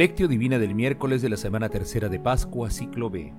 [0.00, 3.34] Lectio Divina del miércoles de la semana tercera de Pascua, ciclo B.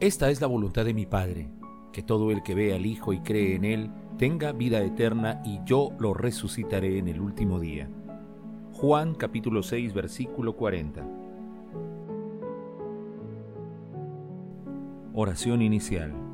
[0.00, 1.48] Esta es la voluntad de mi Padre,
[1.94, 5.60] que todo el que ve al Hijo y cree en Él tenga vida eterna y
[5.64, 7.88] yo lo resucitaré en el último día.
[8.74, 11.08] Juan capítulo 6 versículo 40.
[15.14, 16.33] Oración inicial.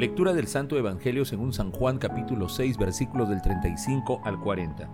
[0.00, 4.88] Lectura del Santo Evangelio según San Juan capítulo 6 versículos del 35 al 40.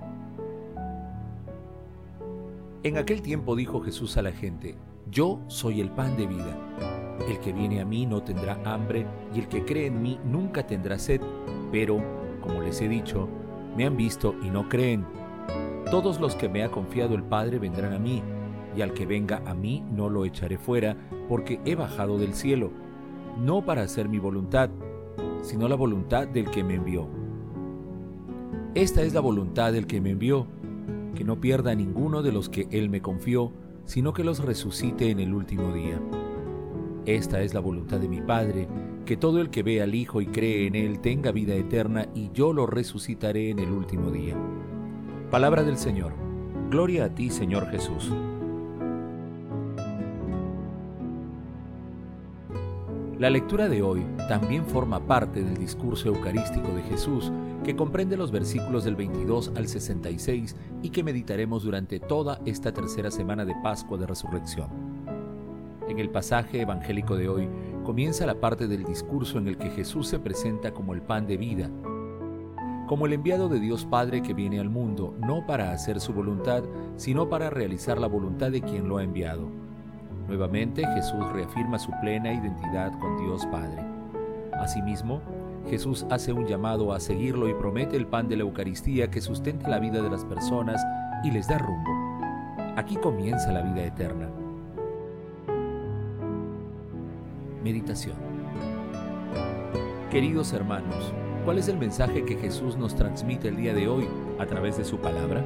[2.83, 4.75] En aquel tiempo dijo Jesús a la gente,
[5.09, 6.59] Yo soy el pan de vida.
[7.29, 10.67] El que viene a mí no tendrá hambre y el que cree en mí nunca
[10.67, 11.21] tendrá sed,
[11.71, 12.03] pero,
[12.41, 13.29] como les he dicho,
[13.77, 15.07] me han visto y no creen.
[15.89, 18.25] Todos los que me ha confiado el Padre vendrán a mí,
[18.77, 20.97] y al que venga a mí no lo echaré fuera,
[21.29, 22.73] porque he bajado del cielo,
[23.39, 24.69] no para hacer mi voluntad,
[25.47, 27.07] sino la voluntad del que me envió.
[28.75, 30.49] Esta es la voluntad del que me envió,
[31.15, 33.53] que no pierda ninguno de los que él me confió,
[33.85, 36.01] sino que los resucite en el último día.
[37.07, 38.67] Esta es la voluntad de mi Padre,
[39.05, 42.33] que todo el que ve al Hijo y cree en Él tenga vida eterna y
[42.35, 44.37] yo lo resucitaré en el último día.
[45.31, 46.13] Palabra del Señor.
[46.71, 48.13] Gloria a ti, Señor Jesús.
[53.19, 57.33] La lectura de hoy también forma parte del discurso eucarístico de Jesús,
[57.65, 63.11] que comprende los versículos del 22 al 66 y que meditaremos durante toda esta tercera
[63.11, 64.69] semana de Pascua de Resurrección.
[65.89, 67.49] En el pasaje evangélico de hoy
[67.85, 71.39] comienza la parte del discurso en el que Jesús se presenta como el pan de
[71.39, 71.71] vida,
[72.87, 76.65] como el enviado de Dios Padre que viene al mundo no para hacer su voluntad,
[76.97, 79.66] sino para realizar la voluntad de quien lo ha enviado
[80.29, 83.83] Nuevamente Jesús reafirma su plena identidad con Dios Padre.
[84.55, 85.21] Asimismo,
[85.69, 89.69] Jesús hace un llamado a seguirlo y promete el pan de la Eucaristía que sustenta
[89.69, 90.85] la vida de las personas
[91.25, 91.91] y les da rumbo.
[92.77, 94.29] Aquí comienza la vida eterna.
[97.63, 98.17] Meditación
[100.11, 101.13] Queridos hermanos,
[101.45, 104.09] ¿cuál es el mensaje que Jesús nos transmite el día de hoy
[104.39, 105.45] a través de su palabra?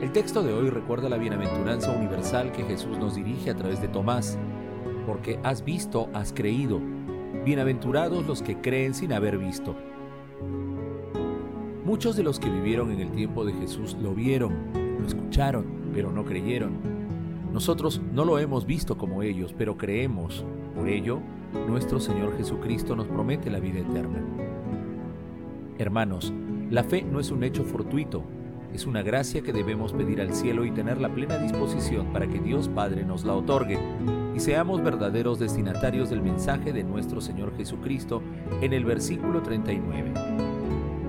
[0.00, 3.88] El texto de hoy recuerda la bienaventuranza universal que Jesús nos dirige a través de
[3.88, 4.38] Tomás,
[5.04, 6.80] porque has visto, has creído.
[7.44, 9.74] Bienaventurados los que creen sin haber visto.
[11.84, 14.54] Muchos de los que vivieron en el tiempo de Jesús lo vieron,
[15.00, 16.74] lo escucharon, pero no creyeron.
[17.52, 20.44] Nosotros no lo hemos visto como ellos, pero creemos.
[20.76, 21.18] Por ello,
[21.66, 24.22] nuestro Señor Jesucristo nos promete la vida eterna.
[25.76, 26.32] Hermanos,
[26.70, 28.22] la fe no es un hecho fortuito,
[28.74, 32.38] es una gracia que debemos pedir al cielo y tener la plena disposición para que
[32.38, 33.78] Dios Padre nos la otorgue
[34.34, 38.22] y seamos verdaderos destinatarios del mensaje de nuestro Señor Jesucristo
[38.60, 40.12] en el versículo 39.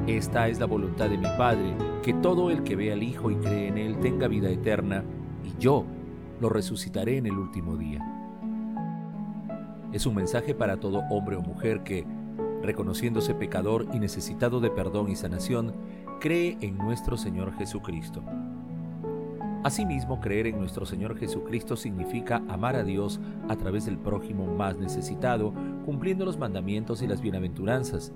[0.08, 3.36] Esta es la voluntad de mi Padre, que todo el que ve al Hijo y
[3.36, 5.04] cree en Él tenga vida eterna,
[5.44, 5.86] y yo
[6.42, 8.04] lo resucitaré en el último día.
[9.94, 12.08] Es un mensaje para todo hombre o mujer que,
[12.64, 15.76] reconociéndose pecador y necesitado de perdón y sanación,
[16.20, 18.22] cree en nuestro Señor Jesucristo.
[19.64, 24.78] Asimismo, creer en nuestro Señor Jesucristo significa amar a Dios a través del prójimo más
[24.78, 25.54] necesitado,
[25.86, 28.12] cumpliendo los mandamientos y las bienaventuranzas.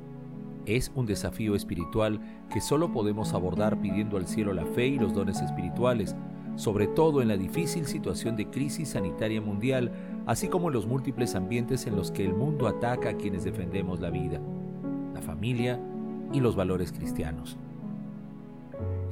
[0.66, 2.20] Es un desafío espiritual
[2.52, 6.16] que solo podemos abordar pidiendo al cielo la fe y los dones espirituales,
[6.56, 9.92] sobre todo en la difícil situación de crisis sanitaria mundial,
[10.26, 14.00] así como en los múltiples ambientes en los que el mundo ataca a quienes defendemos
[14.00, 14.40] la vida,
[15.14, 15.80] la familia
[16.32, 17.58] y los valores cristianos.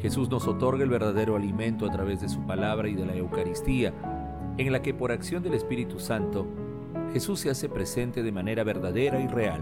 [0.02, 3.94] Jesús nos otorga el verdadero alimento a través de su palabra y de la Eucaristía,
[4.58, 6.48] en la que por acción del Espíritu Santo,
[7.14, 9.62] Jesús se hace presente de manera verdadera y real,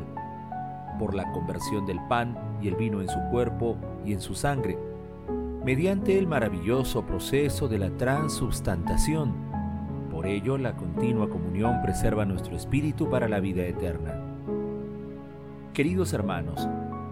[0.98, 3.76] por la conversión del pan y el vino en su cuerpo
[4.06, 4.78] y en su sangre,
[5.66, 9.34] mediante el maravilloso proceso de la transubstantación.
[10.10, 14.22] Por ello, la continua comunión preserva nuestro espíritu para la vida eterna.
[15.74, 16.68] Queridos hermanos,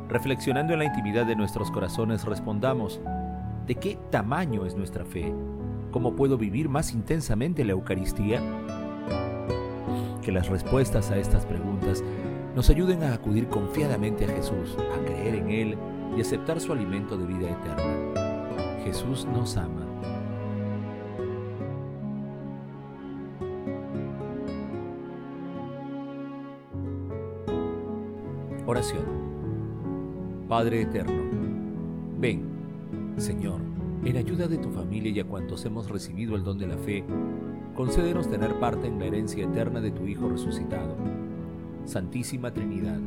[0.09, 3.01] reflexionando en la intimidad de nuestros corazones, respondamos,
[3.67, 5.33] de qué tamaño es nuestra fe,
[5.91, 8.41] cómo puedo vivir más intensamente la Eucaristía.
[10.21, 12.03] Que las respuestas a estas preguntas
[12.55, 15.77] nos ayuden a acudir confiadamente a Jesús, a creer en Él
[16.17, 18.83] y aceptar su alimento de vida eterna.
[18.85, 19.85] Jesús nos ama.
[28.65, 29.05] Oración.
[30.47, 31.23] Padre Eterno,
[32.19, 32.56] ven
[33.17, 33.61] Señor,
[34.05, 37.03] en ayuda de tu familia y a cuantos hemos recibido el don de la fe,
[37.75, 40.95] concédenos tener parte en la herencia eterna de tu Hijo resucitado.
[41.85, 42.99] Santísima Trinidad,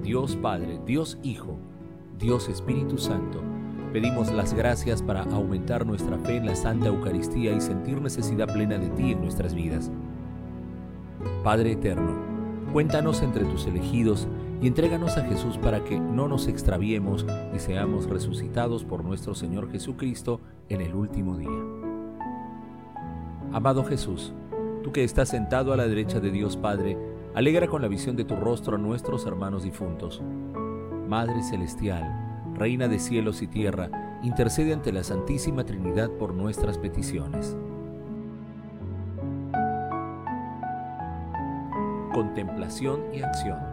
[0.00, 1.58] Dios Padre, Dios Hijo,
[2.20, 3.42] Dios Espíritu Santo,
[3.92, 8.78] pedimos las gracias para aumentar nuestra fe en la Santa Eucaristía y sentir necesidad plena
[8.78, 9.90] de ti en nuestras vidas.
[11.42, 12.16] Padre Eterno,
[12.72, 14.28] cuéntanos entre tus elegidos
[14.60, 17.24] y entréganos a Jesús para que no nos extraviemos
[17.54, 21.48] y seamos resucitados por nuestro Señor Jesucristo en el último día.
[23.52, 24.32] Amado Jesús,
[24.82, 26.98] tú que estás sentado a la derecha de Dios Padre,
[27.34, 30.22] alegra con la visión de tu rostro a nuestros hermanos difuntos.
[31.08, 32.28] Madre Celestial,
[32.58, 37.56] Reina de cielos y tierra, intercede ante la Santísima Trinidad por nuestras peticiones.
[42.12, 43.67] Contemplación y acción.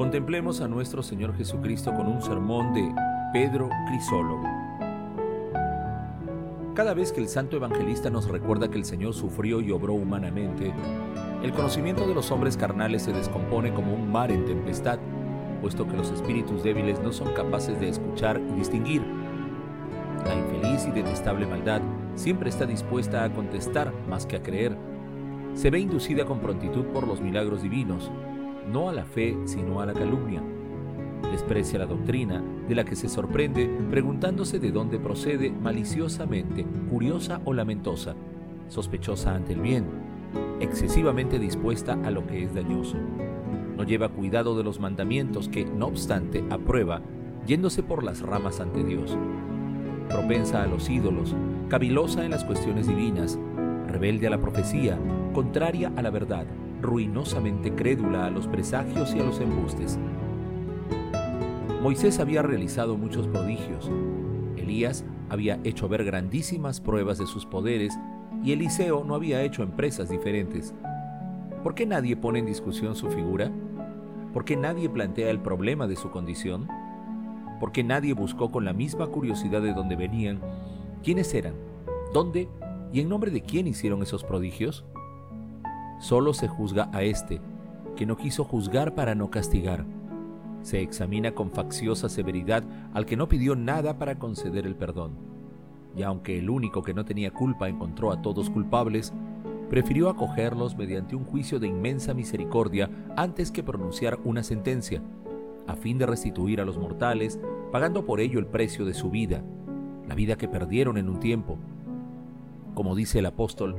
[0.00, 2.90] Contemplemos a nuestro Señor Jesucristo con un sermón de
[3.34, 4.44] Pedro Crisólogo.
[6.74, 10.72] Cada vez que el santo evangelista nos recuerda que el Señor sufrió y obró humanamente,
[11.42, 14.98] el conocimiento de los hombres carnales se descompone como un mar en tempestad,
[15.60, 19.02] puesto que los espíritus débiles no son capaces de escuchar y distinguir.
[20.24, 21.82] La infeliz y detestable maldad
[22.14, 24.78] siempre está dispuesta a contestar más que a creer.
[25.52, 28.10] Se ve inducida con prontitud por los milagros divinos,
[28.70, 30.42] no a la fe, sino a la calumnia.
[31.30, 37.52] Desprecia la doctrina, de la que se sorprende preguntándose de dónde procede maliciosamente, curiosa o
[37.52, 38.14] lamentosa,
[38.68, 39.84] sospechosa ante el bien,
[40.60, 42.96] excesivamente dispuesta a lo que es dañoso.
[43.76, 47.00] No lleva cuidado de los mandamientos que, no obstante, aprueba,
[47.46, 49.16] yéndose por las ramas ante Dios.
[50.08, 51.34] Propensa a los ídolos,
[51.68, 53.38] cavilosa en las cuestiones divinas,
[53.86, 54.98] rebelde a la profecía,
[55.32, 56.46] contraria a la verdad,
[56.80, 59.98] ruinosamente crédula a los presagios y a los embustes.
[61.82, 63.90] Moisés había realizado muchos prodigios,
[64.56, 67.98] Elías había hecho ver grandísimas pruebas de sus poderes
[68.42, 70.74] y Eliseo no había hecho empresas diferentes.
[71.62, 73.50] ¿Por qué nadie pone en discusión su figura?
[74.32, 76.68] ¿Por qué nadie plantea el problema de su condición?
[77.58, 80.40] ¿Por qué nadie buscó con la misma curiosidad de dónde venían,
[81.02, 81.54] quiénes eran,
[82.12, 82.48] dónde
[82.92, 84.84] y en nombre de quién hicieron esos prodigios?
[86.00, 87.42] Solo se juzga a éste,
[87.94, 89.84] que no quiso juzgar para no castigar.
[90.62, 92.64] Se examina con facciosa severidad
[92.94, 95.12] al que no pidió nada para conceder el perdón.
[95.94, 99.12] Y aunque el único que no tenía culpa encontró a todos culpables,
[99.68, 105.02] prefirió acogerlos mediante un juicio de inmensa misericordia antes que pronunciar una sentencia,
[105.66, 107.38] a fin de restituir a los mortales,
[107.70, 109.44] pagando por ello el precio de su vida,
[110.08, 111.58] la vida que perdieron en un tiempo.
[112.74, 113.76] Como dice el apóstol,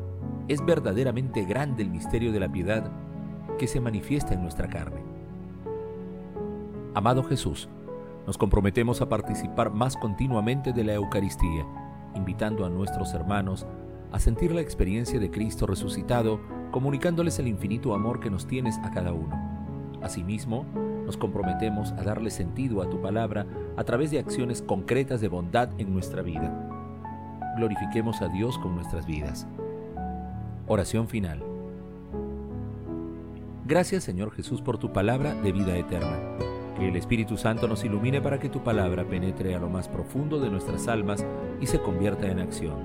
[0.52, 2.92] es verdaderamente grande el misterio de la piedad
[3.58, 5.02] que se manifiesta en nuestra carne.
[6.94, 7.70] Amado Jesús,
[8.28, 11.66] nos comprometemos a participar más continuamente de la Eucaristía,
[12.16, 13.66] invitando a nuestros hermanos
[14.12, 18.92] a sentir la experiencia de Cristo resucitado, comunicándoles el infinito amor que nos tienes a
[18.92, 19.34] cada uno.
[20.02, 20.66] Asimismo,
[21.06, 25.70] nos comprometemos a darle sentido a tu palabra a través de acciones concretas de bondad
[25.78, 26.52] en nuestra vida.
[27.56, 29.48] Glorifiquemos a Dios con nuestras vidas.
[30.74, 31.44] Oración final.
[33.66, 36.18] Gracias Señor Jesús por tu palabra de vida eterna.
[36.78, 40.40] Que el Espíritu Santo nos ilumine para que tu palabra penetre a lo más profundo
[40.40, 41.26] de nuestras almas
[41.60, 42.76] y se convierta en acción.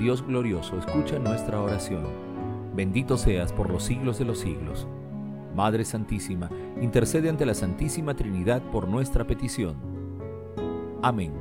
[0.00, 2.08] Dios glorioso, escucha nuestra oración.
[2.74, 4.88] Bendito seas por los siglos de los siglos.
[5.54, 9.76] Madre Santísima, intercede ante la Santísima Trinidad por nuestra petición.
[11.02, 11.39] Amén.